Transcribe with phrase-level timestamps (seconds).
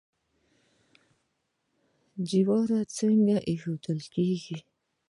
[2.29, 4.57] جوار څنګه ایښودل کیږي؟